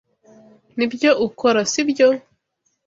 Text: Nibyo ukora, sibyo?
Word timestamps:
Nibyo 0.77 1.09
ukora, 1.27 1.59
sibyo? 1.71 2.07